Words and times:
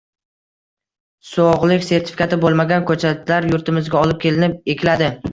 Sog'lik 1.31 1.83
sertifikati 1.89 2.39
bo'lmagan 2.45 2.87
ko'chatlar 2.91 3.47
yurtimizga 3.51 3.99
olib 4.07 4.19
kelinib, 4.25 4.57
ekiladi 4.75 5.11